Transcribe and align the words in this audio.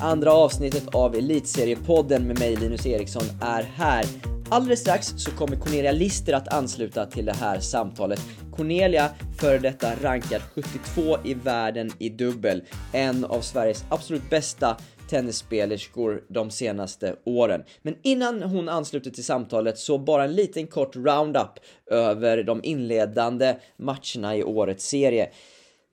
andra 0.00 0.32
avsnittet 0.32 0.94
av 0.94 1.14
Elitseriepodden 1.14 2.26
med 2.26 2.38
mig 2.38 2.56
Linus 2.56 2.86
Eriksson 2.86 3.22
är 3.42 3.62
här. 3.62 4.04
Alldeles 4.50 4.80
strax 4.80 5.12
så 5.16 5.30
kommer 5.30 5.56
Cornelia 5.56 5.92
Lister 5.92 6.32
att 6.32 6.48
ansluta 6.48 7.06
till 7.06 7.24
det 7.24 7.36
här 7.36 7.60
samtalet. 7.60 8.20
Cornelia, 8.56 9.10
före 9.38 9.58
detta 9.58 9.94
rankad 10.02 10.42
72 10.42 11.16
i 11.24 11.34
världen 11.34 11.90
i 11.98 12.08
dubbel. 12.08 12.62
En 12.92 13.24
av 13.24 13.40
Sveriges 13.40 13.84
absolut 13.88 14.30
bästa 14.30 14.76
tennisspelerskor 15.10 16.22
de 16.28 16.50
senaste 16.50 17.16
åren. 17.24 17.62
Men 17.82 17.94
innan 18.02 18.42
hon 18.42 18.68
ansluter 18.68 19.10
till 19.10 19.24
samtalet 19.24 19.78
så 19.78 19.98
bara 19.98 20.24
en 20.24 20.34
liten 20.34 20.66
kort 20.66 20.96
roundup 20.96 21.58
över 21.90 22.42
de 22.42 22.60
inledande 22.64 23.56
matcherna 23.76 24.36
i 24.36 24.44
årets 24.44 24.88
serie. 24.88 25.30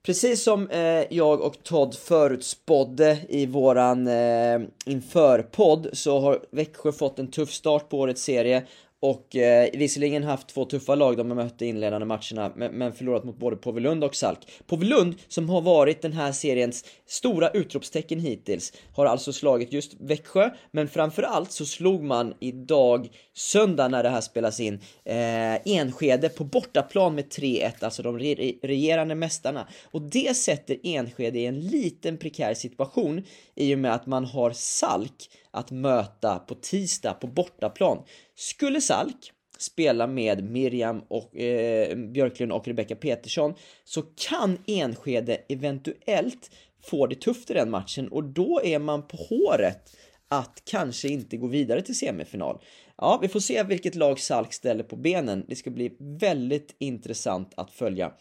Precis 0.08 0.44
som 0.44 0.70
eh, 0.70 1.04
jag 1.10 1.42
och 1.42 1.64
Todd 1.64 1.96
förutspådde 1.96 3.18
i 3.30 3.46
våran 3.46 4.08
eh, 4.08 4.60
införpodd 4.86 5.88
så 5.94 6.20
har 6.20 6.40
Växjö 6.52 6.92
fått 6.92 7.20
en 7.20 7.32
tuff 7.32 7.52
start 7.52 7.90
på 7.90 8.00
årets 8.00 8.24
serie 8.24 8.64
och 9.00 9.36
eh, 9.36 9.70
visserligen 9.74 10.24
haft 10.24 10.48
två 10.48 10.66
tuffa 10.66 10.96
lag 10.96 11.18
de 11.18 11.30
har 11.30 11.36
mött 11.36 11.62
i 11.62 11.66
inledande 11.66 12.06
matcherna 12.06 12.52
men, 12.56 12.72
men 12.72 12.94
förlorat 12.94 13.24
mot 13.24 13.38
både 13.38 13.56
Påvelund 13.56 14.04
och 14.04 14.16
Salk. 14.16 14.40
Påvelund 14.68 15.16
som 15.28 15.50
har 15.50 15.62
varit 15.62 16.02
den 16.02 16.14
här 16.14 16.32
seriens 16.32 16.86
stora 17.06 17.50
utropstecken 17.50 18.20
hittills 18.20 18.74
har 18.94 19.06
alltså 19.06 19.34
slagit 19.34 19.74
just 19.74 19.94
Växjö 20.00 20.50
men 20.72 20.88
framförallt 20.88 21.52
så 21.52 21.66
slog 21.66 22.04
man 22.04 22.34
idag 22.40 23.10
söndag 23.34 23.88
när 23.88 24.04
det 24.04 24.10
här 24.10 24.22
spelas 24.22 24.60
in 24.60 24.74
eh, 25.06 25.56
Enskede 25.66 26.30
på 26.30 26.44
bortaplan 26.44 27.16
med 27.16 27.26
3-1, 27.26 27.72
alltså 27.82 28.04
de 28.04 28.20
re 28.20 28.54
regerande 28.64 29.16
mästarna. 29.16 29.68
Och 29.92 30.02
det 30.02 30.38
sätter 30.38 30.78
Enskede 30.84 31.40
i 31.40 31.46
en 31.46 31.60
liten 31.60 32.18
prekär 32.18 32.54
situation 32.54 33.24
i 33.56 33.76
och 33.76 33.80
med 33.80 33.94
att 33.94 34.06
man 34.06 34.26
har 34.26 34.52
Salk 34.52 35.30
att 35.58 35.72
möta 35.72 36.40
på 36.40 36.56
tisdag 36.56 37.14
på 37.14 37.28
bortaplan. 37.28 38.04
Skulle 38.36 38.82
Salk 38.82 39.32
spela 39.58 40.08
med 40.08 40.44
Miriam 40.44 41.02
och 41.08 41.38
eh, 41.38 41.98
Björklund 41.98 42.52
och 42.52 42.68
Rebecca 42.68 42.96
Petersson 42.96 43.54
så 43.84 44.02
kan 44.02 44.58
Enskede 44.68 45.38
eventuellt 45.50 46.52
få 46.84 47.08
det 47.08 47.22
tufft 47.22 47.52
i 47.52 47.54
den 47.54 47.70
matchen 47.70 48.08
och 48.08 48.24
då 48.24 48.62
är 48.64 48.80
man 48.80 49.08
på 49.08 49.18
håret 49.18 49.98
att 50.28 50.62
kanske 50.66 51.08
inte 51.08 51.38
gå 51.38 51.48
vidare 51.48 51.82
till 51.82 51.98
semifinal. 51.98 52.60
Ja, 52.98 53.20
vi 53.22 53.28
får 53.28 53.40
se 53.40 53.64
vilket 53.64 53.96
lag 53.96 54.20
Salk 54.20 54.54
ställer 54.54 54.84
på 54.84 54.96
benen. 54.96 55.46
Det 55.48 55.56
ska 55.56 55.70
bli 55.70 55.96
väldigt 56.00 56.76
intressant 56.80 57.54
att 57.56 57.72
följa. 57.72 58.12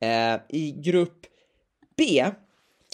Eh, 0.00 0.40
I 0.48 0.74
grupp 0.76 1.26
B 1.96 2.24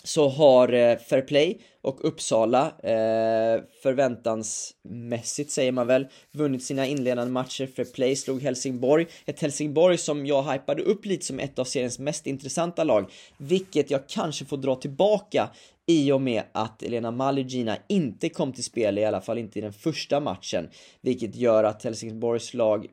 så 0.02 0.28
har 0.28 0.72
eh, 0.72 0.98
Fairplay 0.98 1.58
och 1.82 2.04
Uppsala 2.04 2.66
eh, 2.66 3.62
förväntansmässigt 3.82 5.50
säger 5.50 5.72
man 5.72 5.86
väl 5.86 6.06
vunnit 6.32 6.64
sina 6.64 6.86
inledande 6.86 7.32
matcher. 7.32 7.66
Fairplay 7.66 8.16
slog 8.16 8.42
Helsingborg, 8.42 9.06
ett 9.26 9.40
Helsingborg 9.40 9.98
som 9.98 10.26
jag 10.26 10.52
hypade 10.52 10.82
upp 10.82 11.06
lite 11.06 11.26
som 11.26 11.40
ett 11.40 11.58
av 11.58 11.64
seriens 11.64 11.98
mest 11.98 12.26
intressanta 12.26 12.84
lag, 12.84 13.10
vilket 13.38 13.90
jag 13.90 14.08
kanske 14.08 14.44
får 14.44 14.56
dra 14.56 14.74
tillbaka 14.74 15.50
i 15.86 16.12
och 16.12 16.20
med 16.20 16.42
att 16.52 16.82
Elena 16.82 17.10
Maligina 17.10 17.76
inte 17.88 18.28
kom 18.28 18.52
till 18.52 18.64
spel, 18.64 18.98
i 18.98 19.04
alla 19.04 19.20
fall 19.20 19.38
inte 19.38 19.58
i 19.58 19.62
den 19.62 19.72
första 19.72 20.20
matchen, 20.20 20.68
vilket 21.00 21.36
gör 21.36 21.64
att 21.64 21.84
Helsingborgs 21.84 22.54
lag 22.54 22.86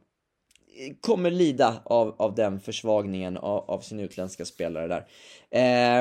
kommer 1.02 1.32
lida 1.32 1.82
av, 1.86 2.16
av 2.18 2.36
den 2.36 2.60
försvagningen 2.60 3.38
av, 3.38 3.72
av 3.72 3.80
sin 3.80 4.00
utländska 4.00 4.46
spelare 4.46 4.88
där. 4.88 5.06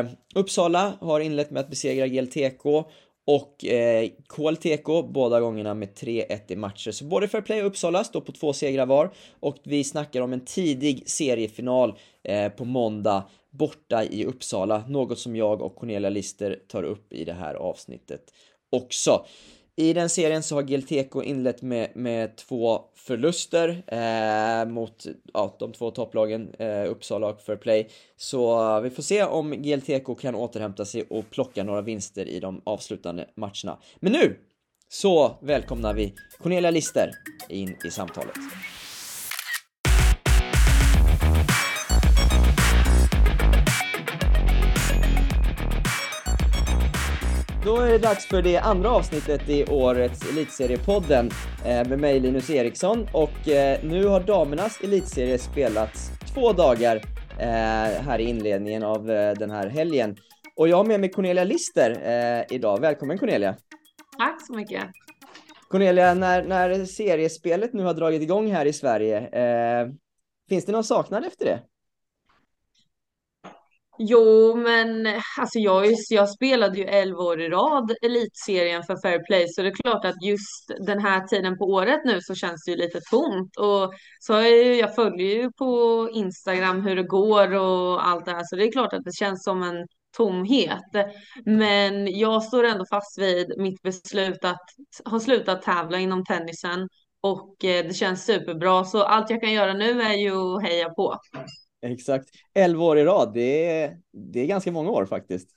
Eh, 0.00 0.06
Uppsala 0.34 0.92
har 1.00 1.20
inlett 1.20 1.50
med 1.50 1.60
att 1.60 1.70
besegra 1.70 2.08
GLTK 2.08 2.84
och 3.26 3.64
eh, 3.64 4.08
KLTK 4.28 4.86
båda 5.08 5.40
gångerna 5.40 5.74
med 5.74 5.88
3-1 5.88 6.40
i 6.48 6.56
matcher. 6.56 6.90
Så 6.90 7.04
både 7.04 7.28
Fairplay 7.28 7.60
och 7.60 7.66
Uppsala 7.66 8.04
står 8.04 8.20
på 8.20 8.32
två 8.32 8.52
segrar 8.52 8.86
var 8.86 9.10
och 9.40 9.56
vi 9.64 9.84
snackar 9.84 10.20
om 10.20 10.32
en 10.32 10.44
tidig 10.44 11.10
seriefinal 11.10 11.94
eh, 12.22 12.48
på 12.48 12.64
måndag 12.64 13.24
borta 13.50 14.04
i 14.04 14.24
Uppsala, 14.24 14.84
något 14.88 15.18
som 15.18 15.36
jag 15.36 15.62
och 15.62 15.76
Cornelia 15.76 16.10
Lister 16.10 16.58
tar 16.68 16.82
upp 16.82 17.12
i 17.12 17.24
det 17.24 17.32
här 17.32 17.54
avsnittet 17.54 18.32
också. 18.72 19.26
I 19.78 19.92
den 19.92 20.08
serien 20.08 20.42
så 20.42 20.54
har 20.54 20.62
GLTK 20.62 21.22
inlett 21.24 21.62
med, 21.62 21.90
med 21.94 22.36
två 22.36 22.80
förluster 22.94 23.82
eh, 23.86 24.68
mot 24.68 25.06
ja, 25.32 25.56
de 25.58 25.72
två 25.72 25.90
topplagen 25.90 26.54
eh, 26.58 26.90
Uppsala 26.90 27.26
och 27.26 27.40
Fairplay. 27.40 27.88
Så 28.16 28.74
eh, 28.76 28.80
vi 28.80 28.90
får 28.90 29.02
se 29.02 29.24
om 29.24 29.50
GLTK 29.50 30.20
kan 30.20 30.34
återhämta 30.34 30.84
sig 30.84 31.02
och 31.10 31.30
plocka 31.30 31.64
några 31.64 31.82
vinster 31.82 32.28
i 32.28 32.40
de 32.40 32.60
avslutande 32.64 33.28
matcherna. 33.34 33.78
Men 34.00 34.12
nu 34.12 34.38
så 34.88 35.38
välkomnar 35.42 35.94
vi 35.94 36.14
Cornelia 36.38 36.70
Lister 36.70 37.10
in 37.48 37.76
i 37.84 37.90
samtalet. 37.90 38.36
Då 47.66 47.76
är 47.76 47.92
det 47.92 47.98
dags 47.98 48.26
för 48.26 48.42
det 48.42 48.58
andra 48.58 48.90
avsnittet 48.90 49.48
i 49.48 49.64
årets 49.64 50.30
Elitseriepodden 50.30 51.30
eh, 51.64 51.88
med 51.88 51.98
mig 51.98 52.20
Linus 52.20 52.50
Eriksson 52.50 53.08
och 53.12 53.48
eh, 53.48 53.78
nu 53.84 54.06
har 54.06 54.20
damernas 54.20 54.80
elitserie 54.80 55.38
spelats 55.38 56.10
två 56.34 56.52
dagar 56.52 56.96
eh, 57.38 57.46
här 58.02 58.18
i 58.18 58.22
inledningen 58.22 58.82
av 58.82 59.06
den 59.38 59.50
här 59.50 59.68
helgen. 59.68 60.16
Och 60.56 60.68
jag 60.68 60.76
har 60.76 60.84
med 60.84 61.00
mig 61.00 61.10
Cornelia 61.10 61.44
Lister 61.44 61.96
idag. 62.50 62.80
Välkommen 62.80 63.18
Cornelia! 63.18 63.56
Tack 64.18 64.46
så 64.46 64.52
mycket! 64.56 64.84
Cornelia, 65.68 66.14
när, 66.14 66.44
när 66.44 66.84
seriespelet 66.84 67.72
nu 67.72 67.82
har 67.82 67.94
dragit 67.94 68.22
igång 68.22 68.50
här 68.50 68.66
i 68.66 68.72
Sverige, 68.72 69.30
finns 70.48 70.64
det 70.64 70.72
någon 70.72 70.84
saknad 70.84 71.24
efter 71.24 71.44
det? 71.44 71.60
Jo, 73.98 74.56
men 74.56 75.06
alltså 75.38 75.58
jag, 75.58 75.86
jag 76.10 76.30
spelade 76.30 76.78
ju 76.78 76.84
11 76.84 77.18
år 77.18 77.40
i 77.40 77.48
rad 77.48 77.92
elitserien 78.02 78.82
för 78.82 78.96
Fair 79.02 79.24
Play 79.26 79.48
så 79.48 79.62
det 79.62 79.68
är 79.68 79.82
klart 79.82 80.04
att 80.04 80.22
just 80.22 80.72
den 80.86 80.98
här 80.98 81.20
tiden 81.26 81.58
på 81.58 81.64
året 81.64 82.00
nu 82.04 82.20
så 82.20 82.34
känns 82.34 82.64
det 82.64 82.70
ju 82.70 82.76
lite 82.76 83.00
tomt. 83.10 83.56
Och 83.56 83.94
så 84.20 84.32
jag, 84.32 84.76
jag 84.76 84.94
följer 84.94 85.36
ju 85.36 85.52
på 85.52 86.08
Instagram 86.12 86.82
hur 86.82 86.96
det 86.96 87.02
går 87.02 87.54
och 87.54 88.06
allt 88.06 88.24
det 88.24 88.30
här 88.30 88.42
så 88.44 88.56
det 88.56 88.64
är 88.64 88.72
klart 88.72 88.92
att 88.92 89.04
det 89.04 89.16
känns 89.16 89.44
som 89.44 89.62
en 89.62 89.86
tomhet. 90.16 91.08
Men 91.44 92.18
jag 92.18 92.42
står 92.42 92.64
ändå 92.64 92.84
fast 92.90 93.18
vid 93.18 93.54
mitt 93.58 93.82
beslut 93.82 94.44
att 94.44 94.64
ha 95.04 95.20
slutat 95.20 95.62
tävla 95.62 95.98
inom 95.98 96.24
tennisen 96.24 96.88
och 97.20 97.64
eh, 97.64 97.86
det 97.86 97.94
känns 97.94 98.24
superbra. 98.24 98.84
Så 98.84 99.02
allt 99.02 99.30
jag 99.30 99.40
kan 99.40 99.52
göra 99.52 99.72
nu 99.72 100.02
är 100.02 100.14
ju 100.14 100.56
att 100.56 100.62
heja 100.62 100.90
på. 100.90 101.18
Exakt. 101.92 102.28
11 102.54 102.84
år 102.84 102.98
i 102.98 103.04
rad, 103.04 103.34
det 103.34 103.70
är, 103.70 103.98
det 104.12 104.40
är 104.40 104.46
ganska 104.46 104.72
många 104.72 104.90
år 104.90 105.06
faktiskt. 105.06 105.50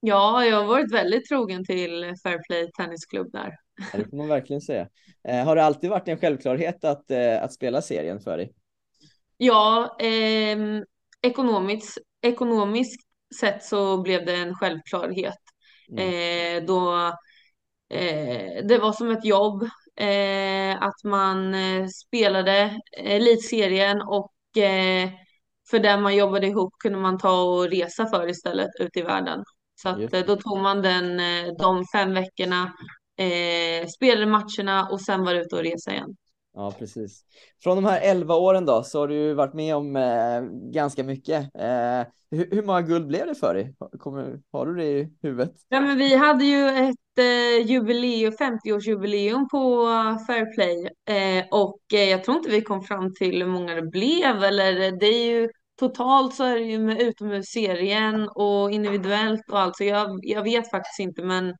Ja, 0.00 0.44
jag 0.44 0.56
har 0.56 0.64
varit 0.64 0.92
väldigt 0.92 1.28
trogen 1.28 1.64
till 1.64 2.14
Fairplay 2.22 2.70
Tennisklubb 2.72 3.32
där. 3.32 3.54
Ja, 3.92 3.98
det 3.98 4.10
får 4.10 4.16
man 4.16 4.28
verkligen 4.28 4.62
säga. 4.62 4.88
Eh, 5.28 5.44
har 5.44 5.56
det 5.56 5.64
alltid 5.64 5.90
varit 5.90 6.08
en 6.08 6.18
självklarhet 6.18 6.84
att, 6.84 7.10
eh, 7.10 7.42
att 7.42 7.52
spela 7.52 7.82
serien 7.82 8.20
för 8.20 8.36
dig? 8.36 8.52
Ja, 9.36 9.96
eh, 10.00 10.58
ekonomiskt, 11.22 11.98
ekonomiskt 12.22 13.00
sett 13.40 13.64
så 13.64 14.02
blev 14.02 14.26
det 14.26 14.36
en 14.36 14.54
självklarhet. 14.54 15.38
Mm. 15.90 16.08
Eh, 16.08 16.66
då 16.66 16.94
eh, 17.90 18.64
det 18.64 18.78
var 18.78 18.92
som 18.92 19.10
ett 19.10 19.24
jobb 19.24 19.62
eh, 19.96 20.82
att 20.82 21.04
man 21.04 21.54
spelade 21.90 22.80
elitserien 22.98 24.02
och 24.02 24.32
för 25.70 25.78
där 25.78 26.00
man 26.00 26.16
jobbade 26.16 26.46
ihop 26.46 26.72
kunde 26.78 26.98
man 26.98 27.18
ta 27.18 27.42
och 27.42 27.70
resa 27.70 28.06
för 28.06 28.28
istället 28.28 28.70
ut 28.80 28.96
i 28.96 29.02
världen. 29.02 29.44
Så 29.82 29.88
att, 29.88 30.26
då 30.26 30.36
tog 30.36 30.58
man 30.58 30.82
den, 30.82 31.20
eh, 31.20 31.54
de 31.58 31.84
fem 31.92 32.14
veckorna, 32.14 32.72
eh, 33.18 33.86
spelade 33.86 34.26
matcherna 34.26 34.88
och 34.90 35.00
sen 35.00 35.24
var 35.24 35.34
ute 35.34 35.56
och 35.56 35.62
resa 35.62 35.92
igen. 35.92 36.16
Ja, 36.54 36.72
precis. 36.78 37.24
Från 37.62 37.76
de 37.76 37.84
här 37.84 38.00
elva 38.00 38.34
åren 38.34 38.66
då 38.66 38.82
så 38.82 39.00
har 39.00 39.08
du 39.08 39.34
varit 39.34 39.54
med 39.54 39.76
om 39.76 39.96
eh, 39.96 40.42
ganska 40.72 41.04
mycket. 41.04 41.40
Eh, 41.54 42.12
hur, 42.30 42.50
hur, 42.50 42.62
många 42.62 42.82
guld 42.82 43.06
blev 43.06 43.26
det 43.26 43.34
för 43.34 43.54
dig? 43.54 43.74
Kommer, 43.98 44.40
har 44.52 44.66
du 44.66 44.74
det 44.76 44.84
i 44.84 45.08
huvudet? 45.22 45.52
Ja, 45.68 45.80
men 45.80 45.98
vi 45.98 46.16
hade 46.16 46.44
ju 46.44 46.68
ett 46.68 47.18
eh, 47.18 47.66
jubileum, 47.66 48.32
50-årsjubileum 48.32 49.48
på 49.50 49.86
Fairplay 50.26 50.88
eh, 51.08 51.44
och 51.50 51.80
eh, 51.94 52.10
jag 52.10 52.24
tror 52.24 52.36
inte 52.36 52.50
vi 52.50 52.62
kom 52.62 52.82
fram 52.82 53.14
till 53.14 53.42
hur 53.42 53.50
många 53.50 53.74
det 53.74 53.82
blev 53.82 54.44
eller 54.44 54.98
det 55.00 55.06
är 55.06 55.30
ju 55.30 55.48
totalt 55.78 56.34
så 56.34 56.44
är 56.44 56.54
det 56.54 56.64
ju 56.64 56.78
med 56.78 57.00
utomhusserien 57.00 58.28
och 58.28 58.70
individuellt 58.70 59.50
och 59.50 59.58
allt 59.58 59.76
så 59.76 59.84
jag, 59.84 60.20
jag 60.22 60.42
vet 60.42 60.70
faktiskt 60.70 60.98
inte 61.00 61.22
men 61.22 61.54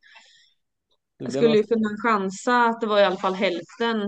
jag 1.18 1.32
skulle 1.32 1.56
ju 1.56 1.62
kunna 1.62 1.88
chansa 2.02 2.64
att 2.64 2.80
det 2.80 2.86
var 2.86 2.98
i 2.98 3.04
alla 3.04 3.16
fall 3.16 3.34
hälften 3.34 4.02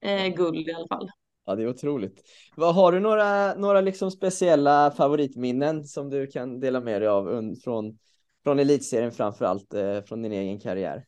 eh, 0.00 0.26
guld 0.26 0.68
i 0.68 0.72
alla 0.72 0.88
fall. 0.88 1.10
Ja, 1.46 1.54
det 1.54 1.62
är 1.62 1.68
otroligt. 1.68 2.22
Vad 2.56 2.74
Har 2.74 2.92
du 2.92 3.00
några, 3.00 3.54
några 3.54 3.80
liksom 3.80 4.10
speciella 4.10 4.90
favoritminnen 4.90 5.84
som 5.84 6.10
du 6.10 6.26
kan 6.26 6.60
dela 6.60 6.80
med 6.80 7.02
dig 7.02 7.08
av 7.08 7.54
från, 7.64 7.98
från 8.44 8.58
elitserien 8.58 9.12
framförallt, 9.12 9.74
eh, 9.74 10.02
från 10.02 10.22
din 10.22 10.32
egen 10.32 10.60
karriär? 10.60 11.04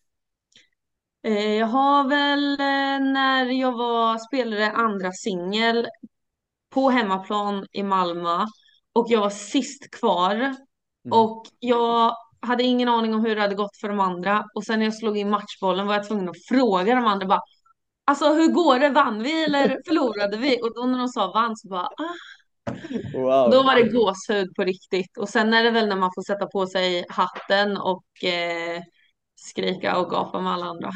Eh, 1.23 1.55
jag 1.55 1.67
har 1.67 2.09
väl 2.09 2.53
eh, 2.53 3.13
när 3.13 3.47
jag 3.47 3.73
var 3.73 4.19
spelare 4.19 4.71
andra 4.71 5.13
singel 5.13 5.87
på 6.77 6.91
hemmaplan 6.91 7.67
i 7.73 7.83
Malmö 7.83 8.47
och 8.95 9.07
jag 9.09 9.21
var 9.21 9.31
sist 9.31 9.91
kvar 9.91 10.55
Mm. 11.07 11.19
och 11.19 11.45
jag 11.59 12.15
hade 12.41 12.63
ingen 12.63 12.89
aning 12.89 13.15
om 13.15 13.25
hur 13.25 13.37
det 13.37 13.43
hade 13.43 13.55
gått 13.55 13.77
för 13.81 13.89
de 13.89 14.01
andra 14.01 14.45
och 14.55 14.65
sen 14.65 14.79
när 14.79 14.87
jag 14.87 14.95
slog 14.95 15.19
in 15.19 15.31
matchbollen 15.31 15.87
var 15.87 15.95
jag 15.95 16.09
tvungen 16.09 16.29
att 16.29 16.47
fråga 16.49 16.95
de 16.95 17.05
andra 17.05 17.27
bara 17.27 17.41
Alltså 18.05 18.33
hur 18.35 18.49
går 18.49 18.79
det? 18.79 18.89
Vann 18.89 19.23
vi 19.23 19.45
eller 19.45 19.69
förlorade 19.87 20.37
vi? 20.37 20.61
Och 20.63 20.75
då 20.75 20.87
när 20.87 20.99
de 20.99 21.09
sa 21.09 21.33
vann 21.33 21.57
så 21.57 21.69
bara 21.69 21.87
ah. 21.87 22.15
Wow. 23.15 23.51
Då 23.51 23.63
var 23.63 23.75
det 23.77 23.89
gåshud 23.89 24.55
på 24.57 24.65
riktigt. 24.65 25.19
Och 25.19 25.29
sen 25.29 25.55
är 25.55 25.65
det 25.65 25.71
väl 25.71 25.89
när 25.89 25.97
man 25.97 26.11
får 26.15 26.23
sätta 26.23 26.47
på 26.47 26.67
sig 26.67 27.05
hatten 27.09 27.77
och 27.77 28.25
eh, 28.25 28.83
skrika 29.35 29.99
och 29.99 30.11
gapa 30.11 30.41
med 30.41 30.53
alla 30.53 30.67
andra. 30.67 30.91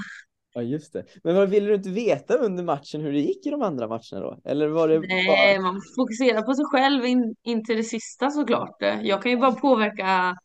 Ja, 0.55 0.63
just 0.63 0.93
det. 0.93 1.05
Men 1.25 1.37
vad 1.37 1.49
ville 1.51 1.67
du 1.67 1.75
inte 1.75 1.91
veta 1.91 2.35
under 2.35 2.65
matchen 2.65 3.01
hur 3.01 3.13
det 3.13 3.21
gick 3.21 3.47
i 3.47 3.51
de 3.51 3.63
andra 3.63 3.89
matcherna 3.89 4.21
då? 4.21 4.39
Eller 4.45 4.69
var 4.69 4.89
det 4.89 4.99
Nej, 5.01 5.59
bara... 5.59 5.73
man 5.73 5.81
fokuserar 5.97 6.43
på 6.43 6.55
sig 6.55 6.65
själv 6.65 7.05
in, 7.05 7.35
in 7.43 7.65
till 7.65 7.77
det 7.77 7.83
sista 7.85 8.31
såklart. 8.31 8.77
Jag 9.03 9.23
kan 9.23 9.31
ju 9.33 9.39
bara 9.39 9.53
påverka, 9.53 10.37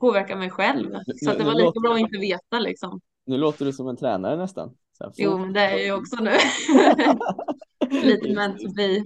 påverka 0.00 0.36
mig 0.36 0.50
själv. 0.50 0.90
Så 1.24 1.30
att 1.30 1.38
det 1.38 1.44
nu 1.44 1.50
var 1.50 1.54
lika 1.54 1.64
låter- 1.64 1.80
bra 1.80 1.94
att 1.94 2.00
inte 2.00 2.18
veta 2.18 2.58
liksom. 2.58 3.00
Nu 3.26 3.36
låter 3.36 3.64
du 3.64 3.72
som 3.72 3.88
en 3.88 3.96
tränare 3.96 4.36
nästan. 4.36 4.76
Här, 5.00 5.12
Jo, 5.16 5.38
men 5.38 5.52
det 5.52 5.60
är 5.60 5.70
jag 5.70 5.82
ju 5.84 5.92
också 5.92 6.16
nu. 6.16 6.30
Lite 8.02 8.28
meant 8.34 8.58
to 8.60 8.72
be. 8.76 9.02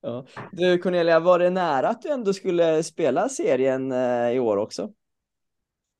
Ja. 0.00 0.26
Du 0.52 0.78
Cornelia, 0.78 1.20
var 1.20 1.38
det 1.38 1.50
nära 1.50 1.88
att 1.88 2.02
du 2.02 2.08
ändå 2.08 2.32
skulle 2.32 2.82
spela 2.82 3.28
serien 3.28 3.92
eh, 3.92 4.30
i 4.30 4.38
år 4.38 4.56
också? 4.56 4.90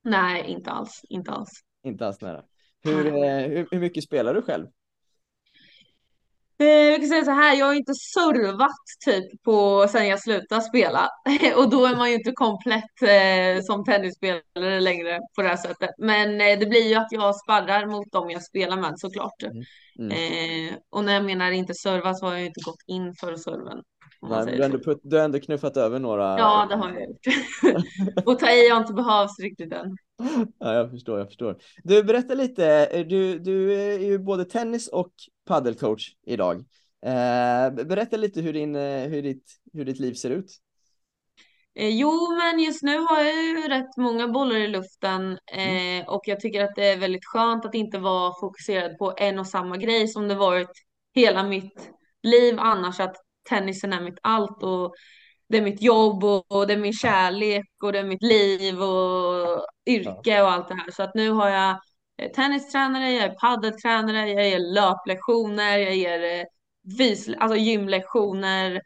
Nej, 0.03 0.45
inte 0.51 0.71
alls. 0.71 1.01
Inte 1.09 1.31
alls. 1.31 1.49
Inte 1.83 2.07
alls 2.07 2.21
nära. 2.21 2.43
Hur, 2.83 3.07
eh, 3.07 3.47
hur, 3.47 3.67
hur 3.71 3.79
mycket 3.79 4.03
spelar 4.03 4.33
du 4.33 4.41
själv? 4.41 4.67
Eh, 6.59 6.67
Jag 6.67 6.99
kan 6.99 7.09
säga 7.09 7.25
så 7.25 7.31
här, 7.31 7.55
jag 7.55 7.65
har 7.65 7.73
inte 7.73 7.93
servat 7.93 8.71
typ 9.05 9.43
på 9.43 9.87
sen 9.89 10.07
jag 10.07 10.19
slutade 10.21 10.61
spela 10.61 11.09
och 11.57 11.69
då 11.69 11.85
är 11.85 11.95
man 11.95 12.09
ju 12.09 12.15
inte 12.15 12.31
komplett 12.31 13.01
eh, 13.01 13.63
som 13.63 13.85
tennisspelare 13.85 14.79
längre 14.79 15.19
på 15.35 15.41
det 15.41 15.47
här 15.47 15.57
sättet. 15.57 15.89
Men 15.97 16.41
eh, 16.41 16.59
det 16.59 16.65
blir 16.65 16.87
ju 16.89 16.95
att 16.95 17.11
jag 17.11 17.35
sparrar 17.35 17.85
mot 17.85 18.11
dem 18.11 18.29
jag 18.29 18.43
spelar 18.43 18.77
med 18.77 18.93
såklart. 18.99 19.43
Mm. 19.99 20.11
Eh, 20.11 20.75
och 20.89 21.05
när 21.05 21.13
jag 21.13 21.25
menar 21.25 21.51
inte 21.51 21.73
serva 21.73 22.13
så 22.13 22.25
har 22.25 22.33
jag 22.33 22.41
ju 22.41 22.47
inte 22.47 22.61
gått 22.65 22.83
in 22.87 23.13
för 23.13 23.35
serven. 23.35 23.83
Nej, 24.21 24.45
men 24.45 24.45
du, 24.45 24.57
har 24.57 24.65
ändå 24.65 24.79
putt, 24.79 24.99
du 25.03 25.17
har 25.17 25.23
ändå 25.23 25.39
knuffat 25.39 25.77
över 25.77 25.99
några. 25.99 26.23
Ja, 26.23 26.65
det 26.69 26.75
har 26.75 26.89
jag 26.89 27.01
gjort. 27.01 28.25
och 28.25 28.39
ta 28.39 28.51
i 28.51 28.69
har 28.69 28.81
inte 28.81 28.93
behövts 28.93 29.39
riktigt 29.39 29.73
än. 29.73 29.97
Ja, 30.59 30.73
jag 30.73 30.91
förstår, 30.91 31.19
jag 31.19 31.27
förstår. 31.27 31.57
Du, 31.83 32.03
berätta 32.03 32.33
lite. 32.33 32.87
Du, 33.03 33.39
du 33.39 33.73
är 33.73 33.99
ju 33.99 34.19
både 34.19 34.45
tennis 34.45 34.87
och 34.87 35.13
paddelcoach 35.47 36.09
idag. 36.25 36.65
Eh, 37.05 37.85
berätta 37.85 38.17
lite 38.17 38.41
hur, 38.41 38.53
din, 38.53 38.75
eh, 38.75 39.07
hur, 39.07 39.21
ditt, 39.21 39.51
hur 39.73 39.85
ditt 39.85 39.99
liv 39.99 40.13
ser 40.13 40.29
ut. 40.29 40.51
Eh, 41.75 41.89
jo, 41.89 42.35
men 42.37 42.59
just 42.59 42.83
nu 42.83 42.97
har 42.97 43.23
jag 43.23 43.43
ju 43.43 43.67
rätt 43.67 43.97
många 43.97 44.27
bollar 44.27 44.55
i 44.55 44.67
luften 44.67 45.31
eh, 45.31 46.07
och 46.07 46.21
jag 46.25 46.39
tycker 46.39 46.63
att 46.63 46.75
det 46.75 46.85
är 46.85 46.97
väldigt 46.97 47.25
skönt 47.25 47.65
att 47.65 47.75
inte 47.75 47.97
vara 47.97 48.33
fokuserad 48.41 48.97
på 48.97 49.13
en 49.17 49.39
och 49.39 49.47
samma 49.47 49.77
grej 49.77 50.07
som 50.07 50.27
det 50.27 50.35
varit 50.35 50.71
hela 51.15 51.43
mitt 51.43 51.89
liv 52.23 52.55
annars, 52.59 52.99
att 52.99 53.15
tennisen 53.49 53.93
är 53.93 54.01
mitt 54.01 54.19
allt 54.21 54.63
och 54.63 54.95
det 55.49 55.57
är 55.57 55.61
mitt 55.61 55.81
jobb 55.81 56.23
och, 56.23 56.51
och 56.51 56.67
det 56.67 56.73
är 56.73 56.77
min 56.77 56.93
kärlek 56.93 57.65
och 57.83 57.91
det 57.93 57.99
är 57.99 58.03
mitt 58.03 58.23
liv 58.23 58.81
och 58.81 59.65
yrke 59.85 60.41
och 60.41 60.51
allt 60.51 60.67
det 60.67 60.75
här. 60.75 60.91
Så 60.91 61.03
att 61.03 61.15
nu 61.15 61.29
har 61.29 61.49
jag 61.49 61.79
eh, 62.17 62.31
tennistränare, 62.31 63.11
jag 63.11 63.23
är 63.23 63.35
paddeltränare, 63.35 64.29
jag 64.29 64.49
ger 64.49 64.59
löplektioner, 64.59 65.77
jag 65.77 65.95
ger 65.95 66.39
eh, 66.39 66.45
fys, 66.97 67.29
alltså 67.37 67.57
gymlektioner. 67.57 68.81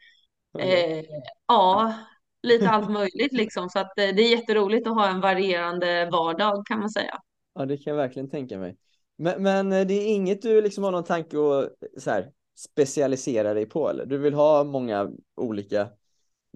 Eh, 0.58 1.04
ja, 1.48 1.94
lite 2.42 2.68
allt 2.68 2.90
möjligt 2.90 3.32
liksom. 3.32 3.68
Så 3.68 3.78
att 3.78 3.98
eh, 3.98 4.08
det 4.14 4.22
är 4.22 4.36
jätteroligt 4.36 4.86
att 4.86 4.94
ha 4.94 5.08
en 5.08 5.20
varierande 5.20 6.08
vardag 6.12 6.66
kan 6.66 6.80
man 6.80 6.90
säga. 6.90 7.18
Ja, 7.54 7.66
det 7.66 7.76
kan 7.76 7.90
jag 7.90 7.96
verkligen 7.96 8.30
tänka 8.30 8.58
mig. 8.58 8.76
Men, 9.16 9.42
men 9.42 9.70
det 9.70 9.94
är 9.94 10.14
inget 10.14 10.42
du 10.42 10.62
liksom 10.62 10.84
har 10.84 10.90
någon 10.90 11.04
tanke 11.04 11.36
att 11.36 12.02
så 12.02 12.10
här, 12.10 12.30
specialisera 12.58 13.54
dig 13.54 13.66
på 13.66 13.90
eller? 13.90 14.06
Du 14.06 14.18
vill 14.18 14.34
ha 14.34 14.64
många 14.64 15.10
olika 15.36 15.88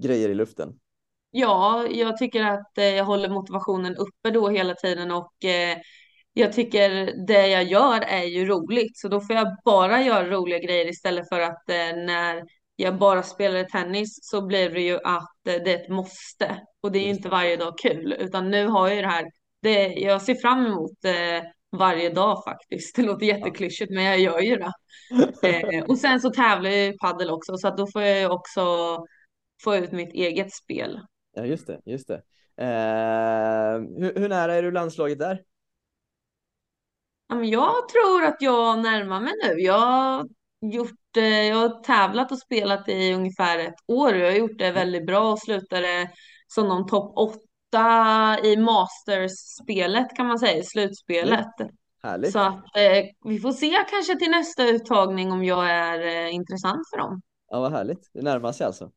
grejer 0.03 0.29
i 0.29 0.35
luften? 0.35 0.79
Ja, 1.31 1.87
jag 1.91 2.17
tycker 2.17 2.45
att 2.45 2.79
eh, 2.79 2.85
jag 2.85 3.05
håller 3.05 3.29
motivationen 3.29 3.97
uppe 3.97 4.31
då 4.31 4.49
hela 4.49 4.75
tiden 4.75 5.11
och 5.11 5.45
eh, 5.45 5.79
jag 6.33 6.53
tycker 6.53 7.13
det 7.27 7.47
jag 7.47 7.65
gör 7.65 8.01
är 8.01 8.25
ju 8.25 8.47
roligt. 8.47 8.99
Så 8.99 9.09
då 9.09 9.21
får 9.21 9.37
jag 9.37 9.57
bara 9.65 10.03
göra 10.03 10.31
roliga 10.31 10.59
grejer 10.59 10.89
istället 10.89 11.29
för 11.29 11.41
att 11.41 11.69
eh, 11.69 11.97
när 12.07 12.45
jag 12.77 12.99
bara 12.99 13.23
spelar 13.23 13.65
tennis 13.65 14.19
så 14.23 14.47
blir 14.47 14.71
det 14.71 14.81
ju 14.81 14.99
att 15.05 15.31
det 15.45 15.55
är 15.55 15.69
ett 15.69 15.89
måste. 15.89 16.61
Och 16.81 16.93
det 16.93 16.99
är 16.99 17.03
ju 17.03 17.11
inte 17.11 17.29
varje 17.29 17.57
dag 17.57 17.79
kul, 17.79 18.13
utan 18.13 18.51
nu 18.51 18.67
har 18.67 18.89
jag 18.89 18.97
ju 18.97 19.03
det 19.03 19.09
här. 19.09 19.25
Det, 19.63 19.87
jag 19.87 20.23
ser 20.23 20.35
fram 20.35 20.67
emot 20.67 21.05
varje 21.73 22.11
dag 22.11 22.45
faktiskt. 22.45 22.97
Det 22.97 23.03
låter 23.03 23.27
jätteklyschigt, 23.27 23.93
men 23.93 24.05
jag 24.05 24.19
gör 24.21 24.41
ju 24.41 24.57
det. 24.57 24.73
Eh, 25.43 25.85
och 25.85 25.99
sen 25.99 26.21
så 26.21 26.31
tävlar 26.31 26.71
jag 26.71 26.87
i 26.87 26.99
padel 26.99 27.31
också, 27.31 27.57
så 27.57 27.69
att 27.69 27.77
då 27.77 27.87
får 27.87 28.03
jag 28.03 28.33
också 28.33 28.99
få 29.65 29.77
ut 29.77 29.93
mitt 29.93 30.13
eget 30.13 30.53
spel. 30.55 31.01
Ja, 31.35 31.45
just 31.45 31.67
det, 31.67 31.81
just 31.85 32.09
det. 32.09 32.23
Eh, 32.57 33.81
hur, 33.99 34.21
hur 34.21 34.29
nära 34.29 34.55
är 34.55 34.63
du 34.63 34.71
landslaget 34.71 35.19
där? 35.19 35.43
Jag 37.43 37.89
tror 37.89 38.25
att 38.25 38.37
jag 38.41 38.83
närmar 38.83 39.21
mig 39.21 39.33
nu. 39.43 39.61
Jag 39.61 39.79
har, 39.79 40.29
gjort, 40.61 41.17
eh, 41.17 41.25
jag 41.25 41.57
har 41.57 41.83
tävlat 41.83 42.33
och 42.33 42.39
spelat 42.39 42.89
i 42.89 43.13
ungefär 43.13 43.59
ett 43.59 43.75
år. 43.87 44.15
Jag 44.15 44.31
har 44.31 44.37
gjort 44.37 44.59
det 44.59 44.73
väldigt 44.73 45.07
bra 45.07 45.33
och 45.33 45.39
slutade 45.39 46.11
som 46.47 46.69
någon 46.69 46.87
topp 46.87 47.13
åtta 47.73 48.39
i 48.45 48.57
Masters-spelet 48.57 50.17
kan 50.17 50.27
man 50.27 50.39
säga, 50.39 50.57
i 50.57 50.63
slutspelet. 50.63 51.47
Härligt. 52.03 52.33
Så 52.33 52.39
att 52.39 52.77
eh, 52.77 53.05
vi 53.25 53.39
får 53.39 53.53
se 53.53 53.85
kanske 53.91 54.17
till 54.17 54.31
nästa 54.31 54.69
uttagning 54.69 55.33
om 55.33 55.45
jag 55.45 55.71
är 55.71 56.27
eh, 56.27 56.35
intressant 56.35 56.83
för 56.91 56.99
dem. 56.99 57.23
Ja, 57.51 57.61
vad 57.61 57.73
härligt. 57.73 58.11
Det 58.13 58.23
närmar 58.23 58.53
sig 58.53 58.67
alltså. 58.67 58.91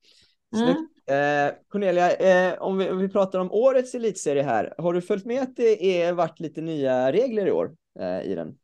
Mm. 0.55 0.69
Eh, 1.07 1.53
Cornelia, 1.67 2.11
eh, 2.11 2.61
om, 2.61 2.77
vi, 2.77 2.89
om 2.89 2.97
vi 2.97 3.09
pratar 3.09 3.39
om 3.39 3.51
årets 3.51 3.95
elitserie 3.95 4.43
här, 4.43 4.73
har 4.77 4.93
du 4.93 5.01
följt 5.01 5.25
med 5.25 5.41
att 5.41 5.55
det 5.55 6.01
är 6.01 6.13
varit 6.13 6.39
lite 6.39 6.61
nya 6.61 7.11
regler 7.11 7.47
i 7.47 7.51
år 7.51 7.71
eh, 7.99 8.21
i 8.21 8.35
den? 8.35 8.57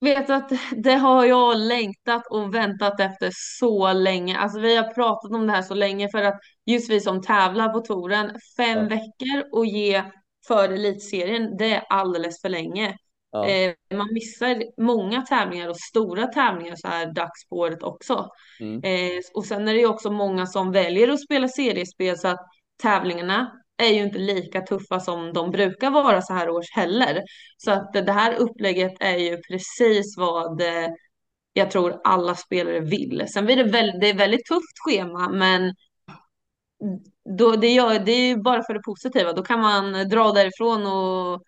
Vet 0.00 0.30
att 0.30 0.52
det 0.76 0.94
har 0.94 1.24
jag 1.24 1.58
längtat 1.58 2.26
och 2.30 2.54
väntat 2.54 3.00
efter 3.00 3.30
så 3.34 3.92
länge. 3.92 4.38
Alltså 4.38 4.60
vi 4.60 4.76
har 4.76 4.94
pratat 4.94 5.30
om 5.32 5.46
det 5.46 5.52
här 5.52 5.62
så 5.62 5.74
länge 5.74 6.08
för 6.10 6.22
att 6.22 6.40
just 6.66 6.90
vi 6.90 7.00
som 7.00 7.22
tävlar 7.22 7.68
på 7.68 7.80
touren, 7.80 8.30
fem 8.56 8.78
Ja. 8.78 8.84
veckor 8.88 9.44
och 9.52 9.66
ge 9.66 10.02
för 10.46 10.68
elitserien, 10.68 11.56
det 11.56 11.74
är 11.74 11.84
alldeles 11.88 12.40
för 12.40 12.48
länge. 12.48 12.96
Ja, 13.32 13.46
Eh, 13.48 13.74
man 13.94 14.08
missar 14.14 14.62
många 14.82 15.22
tävlingar 15.22 15.68
och 15.68 15.76
stora 15.80 16.26
tävlingar 16.26 16.76
så 16.76 16.88
här 16.88 17.12
dags 17.14 17.48
på 17.48 17.56
året 17.56 17.82
också. 17.82 18.28
mm. 18.60 18.80
Eh, 18.84 19.20
och 19.34 19.44
sen 19.44 19.68
är 19.68 19.72
det 19.74 19.80
ju 19.80 19.86
också 19.86 20.10
många 20.10 20.46
som 20.46 20.72
väljer 20.72 21.08
att 21.08 21.20
spela 21.20 21.48
seriespel 21.48 22.18
så 22.18 22.28
att 22.28 22.40
tävlingarna 22.82 23.59
är 23.80 23.94
ju 23.94 24.02
inte 24.02 24.18
lika 24.18 24.60
tuffa 24.60 25.00
som 25.00 25.32
de 25.32 25.50
brukar 25.50 25.90
vara 25.90 26.22
så 26.22 26.32
här 26.32 26.50
års 26.50 26.70
heller. 26.72 27.22
Så 27.56 27.70
att 27.70 27.92
det 27.92 28.12
här 28.12 28.34
upplägget 28.34 28.92
är 29.00 29.16
ju 29.16 29.36
precis 29.36 30.16
vad 30.18 30.60
eh, 30.60 30.88
jag 31.52 31.70
tror 31.70 32.00
alla 32.04 32.34
spelare 32.34 32.80
vill. 32.80 33.24
Sen 33.28 33.46
blir 33.46 33.56
det, 33.56 33.64
väl, 33.64 34.00
det 34.00 34.08
är 34.08 34.14
väldigt 34.14 34.46
tufft 34.46 34.78
schema 34.84 35.28
men 35.28 35.74
då, 37.38 37.56
det, 37.56 37.68
gör, 37.68 37.98
det 37.98 38.12
är 38.12 38.28
ju 38.28 38.36
bara 38.36 38.62
för 38.62 38.74
det 38.74 38.82
positiva. 38.82 39.32
Då 39.32 39.42
kan 39.42 39.60
man 39.60 40.08
dra 40.08 40.32
därifrån 40.32 40.86
och, 40.86 41.42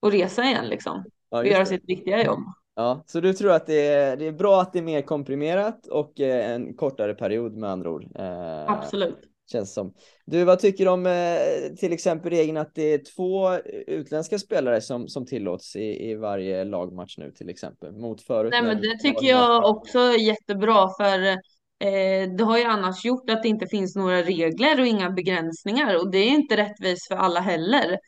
och 0.00 0.12
resa 0.12 0.44
igen 0.44 0.66
liksom. 0.66 1.04
ja, 1.30 1.38
Och 1.38 1.46
göra 1.46 1.66
sitt 1.66 1.84
viktiga 1.88 2.24
jobb. 2.24 2.40
Ja, 2.76 3.04
så 3.06 3.20
du 3.20 3.32
tror 3.32 3.50
att 3.52 3.66
det 3.66 3.86
är, 3.86 4.16
det 4.16 4.26
är 4.26 4.32
bra 4.32 4.60
att 4.60 4.72
det 4.72 4.78
är 4.78 4.82
mer 4.82 5.02
komprimerat 5.02 5.86
och 5.86 6.20
eh, 6.20 6.50
en 6.50 6.74
kortare 6.74 7.14
period 7.14 7.56
med 7.56 7.70
andra 7.70 7.90
ord? 7.90 8.04
Eh, 8.14 8.70
Absolut. 8.70 9.33
Känns 9.54 9.74
som. 9.74 9.94
Du, 10.26 10.44
vad 10.44 10.58
tycker 10.58 10.84
du 10.84 10.90
om 10.90 11.06
eh, 11.06 11.74
till 11.76 11.92
exempel 11.92 12.30
regeln 12.30 12.56
att 12.56 12.74
det 12.74 12.94
är 12.94 13.00
två 13.16 13.58
utländska 13.86 14.38
spelare 14.38 14.80
som, 14.80 15.08
som 15.08 15.26
tillåts 15.26 15.76
i, 15.76 16.10
i 16.10 16.14
varje 16.14 16.64
lagmatch 16.64 17.18
nu 17.18 17.30
till 17.30 17.48
exempel? 17.48 17.92
Mot 17.92 18.22
förut. 18.22 18.50
Nej, 18.50 18.62
men 18.62 18.80
det 18.80 18.98
tycker 18.98 19.26
jag 19.26 19.64
också 19.64 19.98
är 19.98 20.18
jättebra 20.18 20.88
för 20.96 21.18
eh, 21.28 22.34
det 22.38 22.44
har 22.44 22.58
ju 22.58 22.64
annars 22.64 23.04
gjort 23.04 23.30
att 23.30 23.42
det 23.42 23.48
inte 23.48 23.66
finns 23.66 23.96
några 23.96 24.22
regler 24.22 24.80
och 24.80 24.86
inga 24.86 25.10
begränsningar 25.10 25.96
och 25.98 26.10
det 26.10 26.18
är 26.18 26.28
inte 26.28 26.56
rättvist 26.56 27.08
för 27.08 27.14
alla 27.14 27.40
heller. 27.40 27.98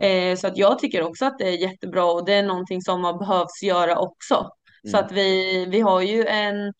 Eh, 0.00 0.36
så 0.36 0.46
att 0.46 0.56
jag 0.56 0.78
tycker 0.78 1.02
också 1.02 1.24
att 1.24 1.38
det 1.38 1.48
är 1.48 1.58
jättebra 1.58 2.04
och 2.04 2.24
det 2.24 2.34
är 2.34 2.42
någonting 2.42 2.82
som 2.82 3.04
har 3.04 3.18
behövts 3.18 3.62
göra 3.62 3.98
också. 3.98 4.50
Så 4.90 4.96
Mm. 4.96 5.04
att 5.04 5.12
vi, 5.12 5.66
vi 5.66 5.80
har 5.80 6.00
ju 6.00 6.24
en, 6.26 6.72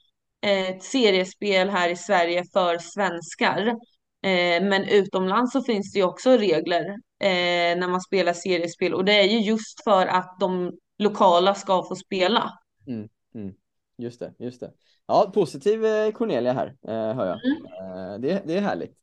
ett 0.46 0.82
seriespel 0.82 1.70
här 1.70 1.88
i 1.88 1.96
Sverige 1.96 2.44
för 2.52 2.78
svenskar. 2.78 3.76
Eh, 4.24 4.62
men 4.62 4.88
utomlands 4.88 5.52
så 5.52 5.62
finns 5.62 5.92
det 5.92 5.98
ju 5.98 6.04
också 6.04 6.30
regler 6.30 6.84
eh, 7.20 7.78
när 7.78 7.88
man 7.88 8.00
spelar 8.00 8.32
seriespel 8.32 8.94
och 8.94 9.04
det 9.04 9.12
är 9.12 9.24
ju 9.24 9.38
just 9.38 9.84
för 9.84 10.06
att 10.06 10.36
de 10.40 10.72
lokala 10.98 11.54
ska 11.54 11.82
få 11.88 11.96
spela. 11.96 12.58
Mm, 12.86 13.08
mm. 13.34 13.54
Just 13.98 14.20
det, 14.20 14.34
just 14.38 14.60
det. 14.60 14.72
Ja, 15.06 15.30
positiv 15.34 15.84
eh, 15.84 16.10
Cornelia 16.10 16.52
här, 16.52 16.66
eh, 16.88 17.16
hör 17.16 17.26
jag. 17.26 17.40
Mm. 17.44 18.20
Det, 18.20 18.42
det 18.46 18.56
är 18.56 18.60
härligt. 18.60 18.96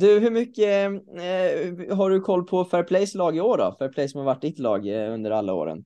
Du, 0.00 0.18
hur 0.18 0.30
mycket 0.30 0.90
har 1.96 2.10
du 2.10 2.20
koll 2.20 2.46
på 2.46 2.64
Fairplays 2.64 3.14
lag 3.14 3.36
i 3.36 3.40
år 3.40 3.58
då? 3.58 3.76
Fairplay 3.78 4.08
som 4.08 4.18
har 4.18 4.24
varit 4.24 4.42
ditt 4.42 4.58
lag 4.58 4.86
under 4.86 5.30
alla 5.30 5.54
åren. 5.54 5.84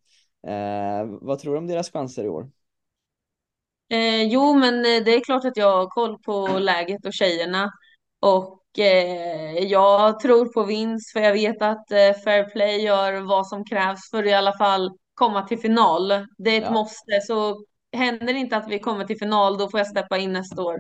vad 1.20 1.38
tror 1.38 1.52
du 1.52 1.58
om 1.58 1.66
deras 1.66 1.92
chanser 1.92 2.24
i 2.24 2.28
år? 2.28 2.50
Jo, 4.30 4.54
men 4.54 4.82
det 4.82 5.14
är 5.14 5.24
klart 5.24 5.44
att 5.44 5.56
jag 5.56 5.76
har 5.76 5.86
koll 5.86 6.18
på 6.18 6.48
läget 6.58 7.06
och 7.06 7.12
tjejerna. 7.12 7.70
Och 8.20 8.78
eh, 8.78 9.64
jag 9.64 10.20
tror 10.20 10.52
på 10.52 10.62
vinst 10.62 11.12
för 11.12 11.20
jag 11.20 11.32
vet 11.32 11.62
att 11.62 11.90
eh, 11.90 12.22
Fairplay 12.24 12.80
gör 12.84 13.20
vad 13.20 13.46
som 13.46 13.64
krävs 13.64 14.10
för 14.10 14.18
att 14.18 14.26
i 14.26 14.32
alla 14.32 14.58
fall 14.58 14.90
komma 15.14 15.42
till 15.42 15.58
final. 15.58 16.08
Det 16.38 16.50
är 16.50 16.58
ett 16.58 16.64
ja. 16.64 16.72
måste, 16.72 17.20
så 17.26 17.64
händer 17.92 18.26
det 18.26 18.38
inte 18.38 18.56
att 18.56 18.68
vi 18.68 18.78
kommer 18.78 19.04
till 19.04 19.18
final 19.18 19.58
då 19.58 19.68
får 19.68 19.80
jag 19.80 19.86
steppa 19.86 20.18
in 20.18 20.32
nästa 20.32 20.62
år. 20.62 20.76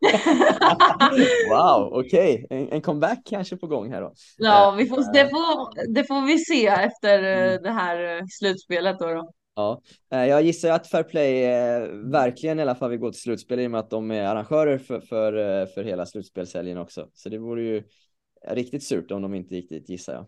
wow, 1.50 1.90
okej. 1.92 2.44
Okay. 2.44 2.58
En, 2.58 2.72
en, 2.72 2.80
comeback 2.80 3.18
kanske 3.24 3.56
på 3.56 3.66
gång 3.66 3.92
här 3.92 4.00
då. 4.00 4.12
Ja, 4.36 4.74
vi 4.78 4.86
får, 4.86 5.12
det, 5.12 5.28
får, 5.30 5.94
det 5.94 6.04
får 6.04 6.26
vi 6.26 6.38
se 6.38 6.66
efter 6.66 7.22
mm. 7.22 7.62
det 7.62 7.70
här 7.70 8.22
slutspelet 8.40 8.98
då. 8.98 9.06
då. 9.06 9.32
Ja, 9.58 9.82
eh, 10.12 10.24
jag 10.26 10.42
gissar 10.42 10.70
att 10.70 10.86
Fairplay 10.86 11.44
eh, 11.44 11.88
verkligen 11.92 12.58
i 12.58 12.62
alla 12.62 12.74
fall 12.74 12.90
vill 12.90 12.98
gå 12.98 13.12
till 13.12 13.20
slutspel 13.20 13.60
i 13.60 13.66
och 13.66 13.70
med 13.70 13.80
att 13.80 13.90
de 13.90 14.10
är 14.10 14.22
arrangörer 14.22 14.78
för, 14.78 15.00
för, 15.00 15.32
eh, 15.32 15.66
för 15.66 15.84
hela 15.84 16.06
slutspelshelgen 16.06 16.78
också. 16.78 17.08
Så 17.12 17.28
det 17.28 17.38
vore 17.38 17.62
ju 17.62 17.82
riktigt 18.48 18.82
surt 18.82 19.10
om 19.10 19.22
de 19.22 19.34
inte 19.34 19.54
gick 19.54 19.68
dit 19.68 19.88
gissar 19.88 20.14
jag. 20.14 20.26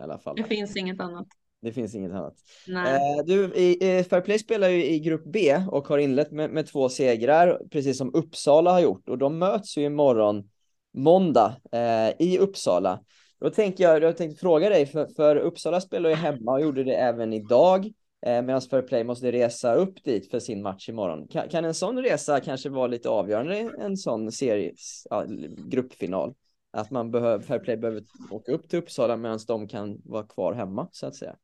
I 0.00 0.02
alla 0.02 0.18
fall. 0.18 0.36
Det 0.36 0.44
finns 0.44 0.76
inget 0.76 1.00
annat. 1.00 1.26
Det 1.62 1.72
finns 1.72 1.94
inget 1.94 2.12
annat. 2.12 2.34
Nej. 2.68 3.22
Du, 3.26 3.54
i, 3.54 4.04
Fairplay 4.10 4.38
spelar 4.38 4.68
ju 4.68 4.84
i 4.84 5.00
grupp 5.00 5.24
B 5.24 5.56
och 5.70 5.88
har 5.88 5.98
inlett 5.98 6.30
med, 6.30 6.50
med 6.50 6.66
två 6.66 6.88
segrar, 6.88 7.60
precis 7.70 7.98
som 7.98 8.14
Uppsala 8.14 8.72
har 8.72 8.80
gjort. 8.80 9.08
Och 9.08 9.18
de 9.18 9.38
möts 9.38 9.76
ju 9.78 9.84
imorgon, 9.84 10.48
måndag, 10.92 11.56
i 12.18 12.38
Uppsala. 12.38 13.00
Då 13.40 13.50
tänker 13.50 13.84
jag, 13.84 14.02
jag 14.02 14.16
tänkte 14.16 14.40
fråga 14.40 14.68
dig, 14.68 14.86
för, 14.86 15.06
för 15.16 15.36
Uppsala 15.36 15.80
spelar 15.80 16.10
ju 16.10 16.16
hemma 16.16 16.52
och 16.52 16.60
gjorde 16.60 16.84
det 16.84 16.94
även 16.94 17.32
idag. 17.32 17.92
Eh, 18.26 18.42
Medan 18.42 18.60
Fairplay 18.60 19.04
måste 19.04 19.32
resa 19.32 19.74
upp 19.74 20.04
dit 20.04 20.30
för 20.30 20.40
sin 20.40 20.62
match 20.62 20.88
imorgon. 20.88 21.28
Kan, 21.28 21.48
kan 21.48 21.64
en 21.64 21.74
sån 21.74 22.02
resa 22.02 22.40
kanske 22.40 22.68
vara 22.68 22.86
lite 22.86 23.08
avgörande 23.08 23.58
i 23.58 23.70
en 23.78 23.96
sån 23.96 24.32
series, 24.32 25.06
ja, 25.10 25.24
gruppfinal? 25.70 26.34
Att 26.72 26.90
man 26.90 27.10
behöver, 27.10 27.44
Fairplay 27.44 27.76
behöver 27.76 28.02
åka 28.30 28.52
upp 28.52 28.68
till 28.68 28.78
Uppsala 28.78 29.16
medan 29.16 29.38
de 29.46 29.68
kan 29.68 30.00
vara 30.04 30.26
kvar 30.26 30.52
hemma 30.52 30.88
så 30.92 31.06
att 31.06 31.16
säga. 31.16 31.36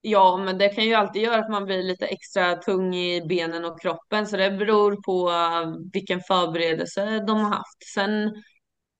Ja, 0.00 0.36
men 0.36 0.58
det 0.58 0.68
kan 0.68 0.84
ju 0.84 0.94
alltid 0.94 1.22
göra 1.22 1.44
att 1.44 1.50
man 1.50 1.64
blir 1.64 1.82
lite 1.82 2.06
extra 2.06 2.56
tung 2.56 2.94
i 2.94 3.26
benen 3.26 3.64
och 3.64 3.80
kroppen, 3.80 4.26
så 4.26 4.36
det 4.36 4.50
beror 4.50 4.96
på 5.02 5.30
eh, 5.30 5.74
vilken 5.92 6.20
förberedelse 6.20 7.24
de 7.26 7.40
har 7.40 7.50
haft. 7.50 7.94
Sen 7.94 8.42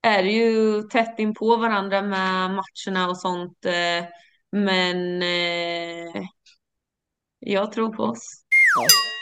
är 0.03 0.23
det 0.23 0.31
ju 0.31 0.83
tätt 0.83 1.19
in 1.19 1.35
på 1.35 1.57
varandra 1.57 2.03
med 2.03 2.51
matcherna 2.51 3.11
och 3.11 3.19
sånt, 3.19 3.65
eh, 3.65 4.05
men 4.53 5.23
eh, 5.23 6.23
jag 7.39 7.73
tror 7.73 7.93
på 7.93 8.03
oss. 8.03 8.45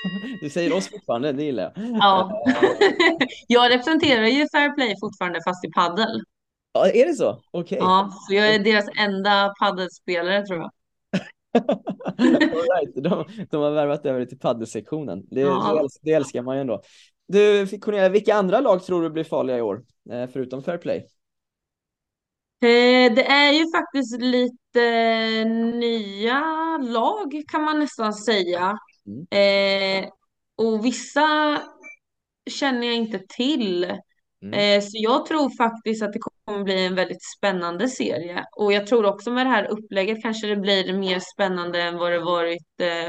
Du 0.41 0.51
säger 0.51 0.77
oss 0.77 0.91
fortfarande, 0.91 1.33
det 1.33 1.43
gillar 1.43 1.63
jag. 1.63 1.73
Ja. 1.77 2.43
jag 3.47 3.71
representerar 3.71 4.27
ju 4.27 4.49
Fair 4.49 4.75
Play 4.75 4.95
fortfarande 5.01 5.41
fast 5.43 5.65
i 5.65 5.71
paddel. 5.71 6.23
Ja, 6.73 6.87
är 6.87 7.07
det 7.07 7.15
så? 7.15 7.31
Okej. 7.31 7.79
Okay. 7.79 7.79
Ja, 7.79 8.11
så 8.29 8.35
jag 8.35 8.55
är 8.55 8.59
deras 8.59 8.85
enda 8.99 9.55
paddelspelare 9.61 10.47
tror 10.47 10.59
jag. 10.59 10.71
right. 12.19 12.95
de, 12.95 13.25
de 13.51 13.63
har 13.63 13.71
värvat 13.71 14.07
över 14.07 14.25
till 14.25 14.39
paddelsektionen. 14.39 15.27
Det, 15.31 15.41
ja. 15.41 15.89
det, 16.03 16.13
älskar 16.13 16.43
man 16.43 16.57
ju 16.57 16.61
ändå. 16.61 16.83
Du, 17.29 17.67
Cornelia, 17.67 18.09
vilka 18.09 18.35
andra 18.35 18.61
lag 18.61 18.85
tror 18.85 19.03
du 19.03 19.11
blir 19.11 19.25
farliga 19.25 19.59
i 19.59 19.63
år? 19.63 19.83
Eh, 20.11 20.27
förutom 20.33 20.63
Fair 20.63 20.79
Play? 20.79 21.07
Eh, 22.61 23.15
det 23.15 23.27
är 23.27 23.53
ju 23.53 23.65
faktiskt 23.71 24.21
lite 24.21 25.45
nya 25.75 26.43
lag 26.79 27.43
kan 27.49 27.63
man 27.63 27.79
nästan 27.79 28.13
säga. 28.13 28.79
Mm. 29.07 30.05
Eh, 30.05 30.11
och 30.57 30.85
vissa 30.85 31.59
känner 32.51 32.87
jag 32.87 32.97
inte 32.97 33.21
till. 33.29 33.85
Mm. 34.43 34.55
Eh, 34.55 34.83
så 34.83 34.91
jag 34.93 35.27
tror 35.27 35.57
faktiskt 35.57 36.03
att 36.03 36.13
det 36.13 36.19
kommer 36.19 36.65
bli 36.65 36.87
en 36.87 36.95
väldigt 36.95 37.25
spännande 37.39 37.89
serie. 37.89 38.45
Och 38.57 38.73
jag 38.73 38.87
tror 38.87 39.05
också 39.07 39.31
med 39.31 39.47
det 39.47 39.51
här 39.51 39.65
upplägget 39.65 40.23
kanske 40.23 40.47
det 40.47 40.57
blir 40.57 40.93
mer 40.93 41.21
spännande 41.35 41.83
än 41.83 41.99
vad 41.99 42.13
det 42.13 42.21
varit 42.21 42.67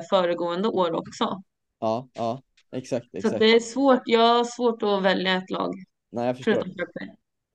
föregående 0.09 0.67
år 0.67 0.93
också. 0.93 1.41
Ja, 1.79 2.07
ja, 2.13 2.41
exakt. 2.71 3.05
exakt. 3.13 3.33
Så 3.33 3.39
det 3.39 3.55
är 3.55 3.59
svårt. 3.59 4.01
Jag 4.05 4.35
har 4.37 4.43
svårt 4.43 4.83
att 4.83 5.03
välja 5.03 5.35
ett 5.35 5.49
lag. 5.49 5.73
Nej, 6.11 6.27
jag 6.27 6.37
förstår 6.37 6.63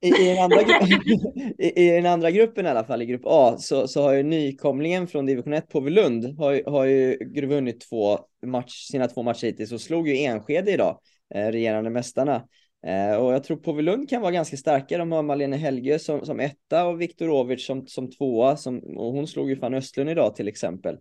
i, 0.03 0.09
i, 0.09 0.29
den 0.29 0.39
andra, 0.39 0.57
i, 1.59 1.87
i, 1.87 1.91
den 1.91 2.07
andra 2.07 2.31
gruppen 2.31 2.67
i 2.67 2.69
alla 2.69 2.85
fall, 2.85 3.03
i 3.03 3.07
grupp 3.07 3.23
A, 3.25 3.57
så, 3.59 3.89
så 3.89 4.03
har 4.03 4.13
ju 4.13 4.23
nykomlingen 4.23 5.07
från 5.07 5.27
division 5.27 5.53
1, 5.53 5.69
Påvelund, 5.69 6.39
har, 6.39 6.71
har 6.71 6.85
ju 6.85 7.19
vunnit 7.47 7.81
två 7.81 8.19
match, 8.47 8.89
sina 8.91 9.09
två 9.09 9.23
matcher 9.23 9.47
hittills 9.47 9.73
och 9.73 9.81
slog 9.81 10.09
ju 10.09 10.17
Enskede 10.17 10.73
idag, 10.73 10.99
eh, 11.35 11.47
regerande 11.47 11.91
mästarna. 11.91 12.43
Eh, 12.87 13.17
och 13.17 13.33
jag 13.33 13.45
tror 13.45 13.57
Påvelund 13.57 14.09
kan 14.09 14.23
vara 14.23 14.33
ganska 14.33 14.57
starka. 14.57 14.99
De 14.99 15.13
har 15.13 15.23
Malene 15.23 15.57
Helge 15.57 15.99
som, 15.99 16.27
som 16.27 16.41
etta 16.41 16.87
och 16.87 17.01
Viktor 17.01 17.31
Ovic 17.31 17.67
som, 17.67 17.87
som 17.87 18.11
tvåa. 18.11 18.57
Som, 18.57 18.79
och 18.79 19.13
hon 19.13 19.27
slog 19.27 19.51
ju 19.51 19.57
fan 19.57 19.75
Östlund 19.75 20.11
idag 20.11 20.37
till 20.37 20.49
exempel. 20.49 20.95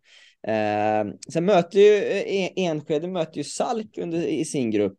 Eh, 0.47 1.13
sen 1.33 1.45
möter 1.45 1.79
ju 1.79 1.97
eh, 1.97 2.49
Enskede 2.55 3.07
möter 3.07 3.37
ju 3.37 3.43
Salk 3.43 3.97
under, 3.97 4.27
i 4.27 4.45
sin 4.45 4.71
grupp. 4.71 4.97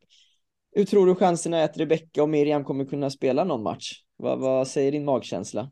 Hur 0.73 0.85
tror 0.85 1.07
du 1.07 1.15
chanserna 1.15 1.59
är 1.59 1.65
att 1.65 1.77
Rebecka 1.77 2.23
och 2.23 2.29
Miriam 2.29 2.65
kommer 2.65 2.85
kunna 2.85 3.11
spela 3.11 3.45
någon 3.45 3.63
match? 3.63 3.93
Vad, 4.17 4.39
vad 4.39 4.69
säger 4.69 4.93
din 4.93 5.05
magkänsla? 5.05 5.71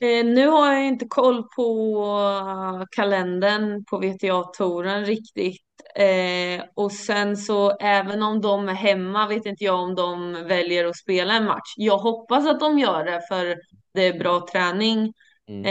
Eh, 0.00 0.24
nu 0.24 0.46
har 0.46 0.72
jag 0.72 0.86
inte 0.86 1.06
koll 1.08 1.42
på 1.56 2.86
kalendern 2.90 3.84
på 3.84 3.98
VTA-touren 3.98 5.04
riktigt. 5.04 5.62
Eh, 5.94 6.64
och 6.74 6.92
sen 6.92 7.36
så 7.36 7.70
även 7.70 8.22
om 8.22 8.40
de 8.40 8.68
är 8.68 8.72
hemma 8.72 9.28
vet 9.28 9.46
inte 9.46 9.64
jag 9.64 9.80
om 9.80 9.94
de 9.94 10.32
väljer 10.32 10.84
att 10.84 10.96
spela 10.96 11.34
en 11.34 11.44
match. 11.44 11.74
Jag 11.76 11.98
hoppas 11.98 12.46
att 12.46 12.60
de 12.60 12.78
gör 12.78 13.04
det 13.04 13.20
för 13.28 13.56
det 13.94 14.06
är 14.06 14.18
bra 14.18 14.46
träning 14.52 15.12
mm. 15.48 15.64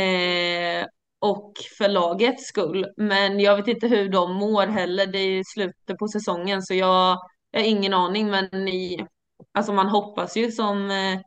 eh, 0.81 0.88
och 1.19 1.53
för 1.77 1.89
lagets 1.89 2.47
skull. 2.47 2.85
Men 2.97 3.39
jag 3.39 3.55
vet 3.55 3.67
inte 3.67 3.88
hur 3.88 4.09
de 4.09 4.33
mår 4.33 4.67
heller. 4.67 5.05
Det 5.07 5.19
är 5.19 5.43
slutet 5.53 5.97
på 5.97 6.07
säsongen 6.07 6.62
så 6.62 6.74
jag 6.74 7.17
jag 7.55 7.62
har 7.62 7.69
ingen 7.69 7.93
aning, 7.93 8.29
men 8.29 8.67
i, 8.67 9.07
alltså 9.51 9.74
man 9.74 9.88
hoppas 9.88 10.38
ju 10.38 10.51
som 10.51 10.91
eh, 10.91 11.19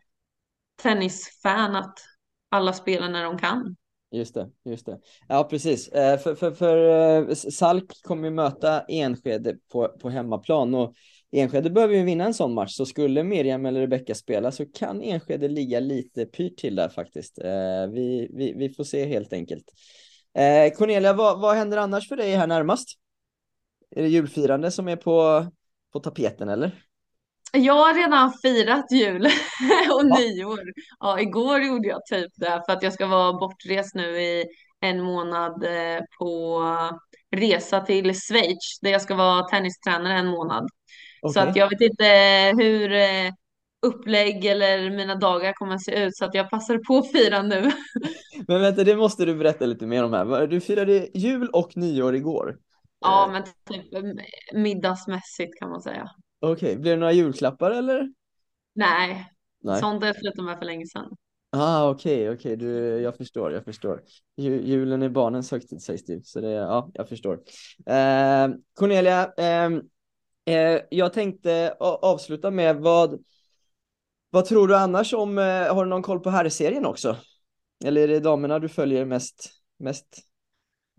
tennisfan 0.82 1.76
att 1.76 1.98
alla 2.50 2.72
spelar 2.72 3.08
när 3.08 3.24
de 3.24 3.38
kan. 3.38 3.76
Just 4.10 4.34
det, 4.34 4.50
just 4.64 4.86
det. 4.86 4.98
Ja, 5.28 5.44
precis. 5.44 5.88
Eh, 5.88 6.18
för, 6.18 6.34
för, 6.34 6.50
för 6.50 6.76
eh, 7.28 7.34
Salk 7.34 8.02
kommer 8.02 8.24
ju 8.24 8.34
möta 8.34 8.80
Enskede 8.80 9.56
på, 9.72 9.88
på 9.88 10.10
hemmaplan 10.10 10.74
och 10.74 10.94
Enskede 11.32 11.70
behöver 11.70 11.94
ju 11.94 12.02
vinna 12.02 12.24
en 12.24 12.34
sån 12.34 12.54
match, 12.54 12.72
så 12.72 12.86
skulle 12.86 13.22
Miriam 13.22 13.66
eller 13.66 13.80
Rebecka 13.80 14.14
spela 14.14 14.52
så 14.52 14.66
kan 14.66 15.02
Enskede 15.02 15.48
ligga 15.48 15.80
lite 15.80 16.26
pyrt 16.26 16.56
till 16.56 16.76
där 16.76 16.88
faktiskt. 16.88 17.38
Eh, 17.38 17.86
vi, 17.92 18.30
vi, 18.34 18.54
vi 18.56 18.74
får 18.74 18.84
se 18.84 19.06
helt 19.06 19.32
enkelt. 19.32 19.64
Eh, 20.34 20.72
Cornelia, 20.72 21.12
vad, 21.12 21.40
vad 21.40 21.56
händer 21.56 21.78
annars 21.78 22.08
för 22.08 22.16
dig 22.16 22.34
här 22.34 22.46
närmast? 22.46 22.88
Är 23.90 24.02
det 24.02 24.08
julfirande 24.08 24.70
som 24.70 24.88
är 24.88 24.96
på, 24.96 25.46
på 25.92 26.00
tapeten 26.00 26.48
eller? 26.48 26.84
Jag 27.52 27.74
har 27.74 27.94
redan 27.94 28.32
firat 28.42 28.92
jul 28.92 29.26
och 29.92 30.04
ja. 30.04 30.18
nyår. 30.18 30.60
Ja, 31.00 31.20
igår 31.20 31.62
gjorde 31.62 31.88
jag 31.88 32.06
typ 32.06 32.32
det 32.36 32.62
för 32.66 32.72
att 32.72 32.82
jag 32.82 32.92
ska 32.92 33.06
vara 33.06 33.32
bortrest 33.32 33.94
nu 33.94 34.20
i 34.20 34.44
en 34.80 35.02
månad 35.02 35.64
eh, 35.64 36.00
på 36.18 36.62
resa 37.36 37.80
till 37.80 38.14
Schweiz 38.14 38.78
där 38.82 38.90
jag 38.90 39.02
ska 39.02 39.14
vara 39.14 39.42
tennistränare 39.42 40.18
en 40.18 40.26
månad. 40.26 40.68
Okay. 41.22 41.32
Så 41.32 41.48
att 41.48 41.56
jag 41.56 41.70
vet 41.70 41.80
inte 41.80 42.04
hur 42.58 42.92
eh, 42.92 43.32
upplägg 43.86 44.44
eller 44.44 44.90
mina 44.90 45.14
dagar 45.14 45.52
kommer 45.52 45.74
att 45.74 45.84
se 45.84 46.04
ut 46.04 46.16
så 46.16 46.24
att 46.24 46.34
jag 46.34 46.50
passar 46.50 46.78
på 46.78 46.98
att 46.98 47.12
fira 47.12 47.42
nu. 47.42 47.70
Men 48.46 48.60
vänta, 48.60 48.84
det 48.84 48.96
måste 48.96 49.24
du 49.24 49.34
berätta 49.34 49.66
lite 49.66 49.86
mer 49.86 50.04
om 50.04 50.12
här. 50.12 50.46
Du 50.46 50.60
firade 50.60 51.08
jul 51.14 51.48
och 51.48 51.76
nyår 51.76 52.14
igår. 52.14 52.56
Ja, 53.00 53.26
eh. 53.26 53.32
men 53.32 53.42
typ 53.42 53.86
middagsmässigt 54.54 55.58
kan 55.58 55.70
man 55.70 55.82
säga. 55.82 56.10
Okej, 56.40 56.54
okay. 56.54 56.76
blir 56.76 56.90
det 56.90 56.96
några 56.96 57.12
julklappar 57.12 57.70
eller? 57.70 58.12
Nej, 58.74 59.32
Nej. 59.60 59.80
sånt 59.80 60.04
jag 60.04 60.16
slutat 60.16 60.44
med 60.44 60.58
för 60.58 60.64
länge 60.64 60.86
sedan. 60.86 61.16
Ah, 61.50 61.90
okej, 61.90 62.30
okay, 62.30 62.34
okej, 62.34 62.56
okay. 62.56 63.02
jag 63.02 63.16
förstår, 63.16 63.52
jag 63.52 63.64
förstår. 63.64 64.02
Julen 64.36 65.02
är 65.02 65.08
barnens 65.08 65.50
högtid 65.50 65.82
sägs 65.82 66.04
det 66.04 66.26
så 66.26 66.40
det, 66.40 66.50
ja, 66.50 66.90
jag 66.94 67.08
förstår. 67.08 67.34
Eh, 67.86 68.48
Cornelia, 68.74 69.32
eh, 69.36 69.70
eh, 70.54 70.80
jag 70.90 71.12
tänkte 71.12 71.76
avsluta 71.80 72.50
med 72.50 72.76
vad, 72.76 73.24
vad 74.30 74.44
tror 74.44 74.68
du 74.68 74.76
annars 74.76 75.14
om, 75.14 75.38
eh, 75.38 75.74
har 75.74 75.84
du 75.84 75.90
någon 75.90 76.02
koll 76.02 76.20
på 76.20 76.30
herrserien 76.30 76.86
också? 76.86 77.16
Eller 77.84 78.00
är 78.00 78.08
det 78.08 78.20
damerna 78.20 78.58
du 78.58 78.68
följer 78.68 79.04
mest? 79.04 79.50
mest? 79.78 80.27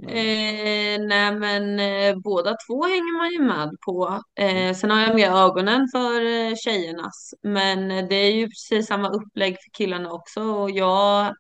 Eh, 0.08 1.00
nej 1.00 1.36
men 1.36 1.79
eh, 1.79 2.15
båda 2.24 2.56
två 2.68 2.84
hänger 2.84 3.18
man 3.18 3.32
ju 3.32 3.39
med 3.39 3.77
på. 3.86 4.22
Eh, 4.36 4.75
sen 4.75 4.91
har 4.91 5.01
jag 5.01 5.15
mer 5.15 5.32
ögonen 5.32 5.88
för 5.94 6.25
eh, 6.25 6.56
tjejernas. 6.56 7.34
Men 7.41 7.91
eh, 7.91 8.08
det 8.08 8.15
är 8.15 8.32
ju 8.32 8.48
precis 8.48 8.88
samma 8.88 9.10
upplägg 9.10 9.53
för 9.53 9.72
killarna 9.77 10.12
också. 10.12 10.41
Och 10.41 10.72
jag 10.72 11.36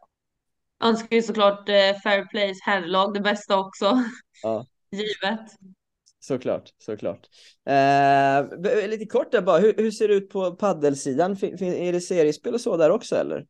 önskar 0.83 1.15
ju 1.15 1.21
såklart 1.21 1.69
eh, 1.69 1.95
Fair 2.03 2.25
Plays 2.25 2.61
herrlag 2.61 3.13
det 3.13 3.19
bästa 3.19 3.59
också. 3.59 4.03
Ja. 4.43 4.65
Givet. 4.91 5.51
Såklart, 6.19 6.69
såklart. 6.77 7.27
Eh, 7.65 8.89
lite 8.89 9.05
kort 9.05 9.31
där 9.31 9.41
bara, 9.41 9.59
hur, 9.59 9.73
hur 9.77 9.91
ser 9.91 10.07
det 10.07 10.13
ut 10.13 10.29
på 10.29 10.51
paddelsidan? 10.55 11.35
Fin, 11.35 11.57
fin, 11.57 11.73
är 11.73 11.93
det 11.93 12.01
seriespel 12.01 12.53
och 12.53 12.61
så 12.61 12.77
där 12.77 12.89
också 12.89 13.15
eller? 13.15 13.45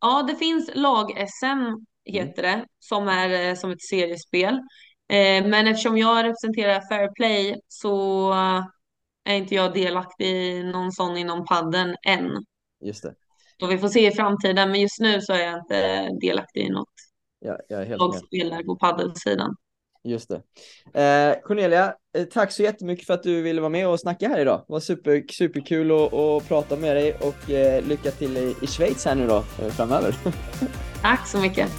Ja, 0.00 0.22
det 0.22 0.36
finns 0.36 0.70
lag-SM 0.74 1.84
heter 2.04 2.42
det, 2.42 2.64
som 2.78 3.08
är 3.08 3.48
eh, 3.48 3.54
som 3.54 3.70
ett 3.70 3.82
seriespel. 3.82 4.54
Eh, 5.08 5.46
men 5.46 5.66
eftersom 5.66 5.98
jag 5.98 6.24
representerar 6.24 6.88
Fair 6.88 7.14
Play 7.14 7.60
så 7.68 8.32
är 9.24 9.34
inte 9.34 9.54
jag 9.54 9.74
delaktig 9.74 10.26
i 10.26 10.62
någon 10.62 10.92
sån 10.92 11.16
inom 11.16 11.46
padden 11.46 11.96
än. 12.06 12.30
Just 12.84 13.02
det. 13.02 13.14
Så 13.60 13.66
vi 13.66 13.78
får 13.78 13.88
se 13.88 14.06
i 14.06 14.10
framtiden, 14.10 14.70
men 14.70 14.80
just 14.80 15.00
nu 15.00 15.20
så 15.20 15.32
är 15.32 15.40
jag 15.40 15.58
inte 15.58 16.08
delaktig 16.20 16.60
i 16.60 16.70
något 16.70 16.88
Ja, 17.44 17.58
jag 17.68 17.80
är 17.82 17.86
helt 17.86 18.00
lagspel 18.00 18.50
där 18.50 18.62
på 18.62 18.76
paddelsidan. 18.76 19.56
Just 20.04 20.28
det. 20.28 20.42
Eh, 21.00 21.40
Cornelia, 21.42 21.94
eh, 22.18 22.24
tack 22.24 22.52
så 22.52 22.62
jättemycket 22.62 23.06
för 23.06 23.14
att 23.14 23.22
du 23.22 23.42
ville 23.42 23.60
vara 23.60 23.70
med 23.70 23.88
och 23.88 24.00
snacka 24.00 24.28
här 24.28 24.40
idag. 24.40 24.64
Det 24.66 24.72
var 24.72 24.80
super, 24.80 25.24
superkul 25.32 25.90
att, 25.90 26.12
att 26.12 26.48
prata 26.48 26.76
med 26.76 26.96
dig 26.96 27.14
och 27.14 27.50
eh, 27.50 27.84
lycka 27.84 28.10
till 28.10 28.36
i, 28.36 28.54
i 28.62 28.66
Schweiz 28.66 29.04
här 29.04 29.14
nu 29.14 29.26
då 29.26 29.42
framöver. 29.70 30.14
Tack 31.02 31.26
så 31.26 31.38
mycket. 31.38 31.72